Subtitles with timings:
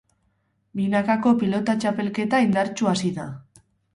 [0.79, 3.29] Binakako pilota txapelketa indartsu hasi da.